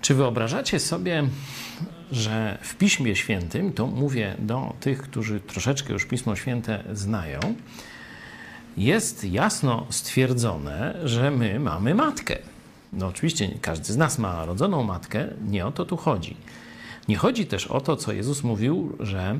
Czy 0.00 0.14
wyobrażacie 0.14 0.80
sobie, 0.80 1.28
że 2.12 2.58
w 2.62 2.74
Piśmie 2.74 3.16
Świętym, 3.16 3.72
to 3.72 3.86
mówię 3.86 4.36
do 4.38 4.74
tych, 4.80 5.02
którzy 5.02 5.40
troszeczkę 5.40 5.92
już 5.92 6.06
Pismo 6.06 6.36
Święte 6.36 6.84
znają, 6.92 7.40
jest 8.76 9.24
jasno 9.24 9.86
stwierdzone, 9.90 10.94
że 11.04 11.30
my 11.30 11.60
mamy 11.60 11.94
matkę. 11.94 12.38
No 12.92 13.06
oczywiście 13.06 13.48
każdy 13.62 13.92
z 13.92 13.96
nas 13.96 14.18
ma 14.18 14.44
rodzoną 14.44 14.82
matkę, 14.82 15.28
nie 15.48 15.66
o 15.66 15.72
to 15.72 15.84
tu 15.84 15.96
chodzi. 15.96 16.36
Nie 17.08 17.16
chodzi 17.16 17.46
też 17.46 17.66
o 17.66 17.80
to, 17.80 17.96
co 17.96 18.12
Jezus 18.12 18.42
mówił, 18.42 18.96
że 19.00 19.38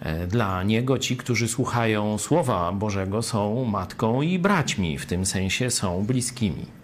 e, 0.00 0.26
dla 0.26 0.62
Niego 0.62 0.98
ci, 0.98 1.16
którzy 1.16 1.48
słuchają 1.48 2.18
Słowa 2.18 2.72
Bożego, 2.72 3.22
są 3.22 3.64
matką 3.64 4.22
i 4.22 4.38
braćmi, 4.38 4.98
w 4.98 5.06
tym 5.06 5.26
sensie 5.26 5.70
są 5.70 6.04
bliskimi. 6.04 6.79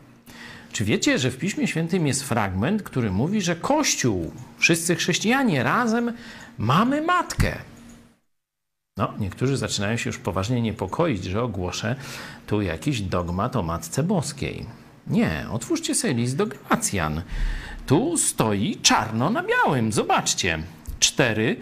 Czy 0.77 0.85
wiecie, 0.85 1.19
że 1.19 1.31
w 1.31 1.39
Piśmie 1.39 1.67
Świętym 1.67 2.07
jest 2.07 2.23
fragment, 2.23 2.83
który 2.83 3.11
mówi, 3.11 3.41
że 3.41 3.57
Kościół, 3.57 4.33
wszyscy 4.59 4.97
chrześcijanie 4.97 5.63
razem 5.63 6.13
mamy 6.59 7.03
matkę? 7.03 7.59
No, 8.97 9.15
niektórzy 9.19 9.57
zaczynają 9.57 9.97
się 9.97 10.09
już 10.09 10.19
poważnie 10.19 10.63
niepokoić, 10.63 11.25
że 11.25 11.43
ogłoszę 11.43 11.97
tu 12.47 12.63
jakiś 12.63 13.01
dogmat 13.01 13.57
o 13.57 13.63
Matce 13.63 14.03
Boskiej. 14.03 14.67
Nie, 15.07 15.47
otwórzcie 15.53 15.95
sobie 15.95 16.15
list 16.15 16.37
do 16.37 16.47
Galacjan. 16.47 17.23
Tu 17.87 18.17
stoi 18.17 18.79
czarno 18.83 19.31
na 19.31 19.43
białym. 19.43 19.93
Zobaczcie. 19.93 20.59
4, 20.99 21.57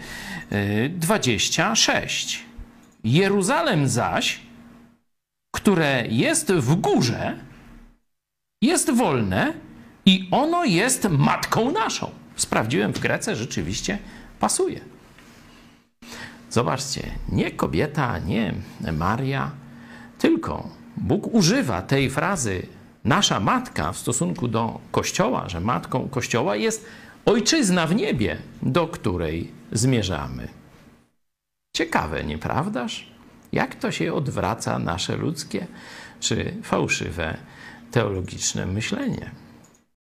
26. 0.89 2.45
Jeruzalem 3.03 3.87
zaś, 3.87 4.39
które 5.51 6.03
jest 6.09 6.51
w 6.53 6.75
górze, 6.75 7.35
jest 8.61 8.91
wolne 8.91 9.53
i 10.05 10.27
ono 10.31 10.65
jest 10.65 11.07
matką 11.09 11.71
naszą. 11.71 12.11
Sprawdziłem 12.35 12.93
w 12.93 12.99
Grece, 12.99 13.35
rzeczywiście 13.35 13.99
pasuje. 14.39 14.79
Zobaczcie, 16.49 17.11
nie 17.31 17.51
kobieta, 17.51 18.19
nie 18.19 18.53
Maria, 18.93 19.51
tylko 20.19 20.69
Bóg 20.97 21.33
używa 21.33 21.81
tej 21.81 22.09
frazy 22.09 22.67
nasza 23.03 23.39
matka 23.39 23.91
w 23.91 23.97
stosunku 23.97 24.47
do 24.47 24.79
Kościoła, 24.91 25.49
że 25.49 25.59
matką 25.59 26.09
Kościoła 26.09 26.55
jest 26.55 26.85
ojczyzna 27.25 27.87
w 27.87 27.95
niebie, 27.95 28.37
do 28.61 28.87
której 28.87 29.51
zmierzamy. 29.71 30.47
Ciekawe, 31.75 32.23
nieprawdaż? 32.23 33.07
Jak 33.51 33.75
to 33.75 33.91
się 33.91 34.13
odwraca 34.13 34.79
nasze 34.79 35.17
ludzkie 35.17 35.67
czy 36.19 36.53
fałszywe 36.63 37.37
teologiczne 37.95 38.65
myślenie? 38.65 39.31